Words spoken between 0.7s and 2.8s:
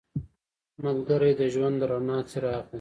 ملګری د ژوند د رڼا څراغ دی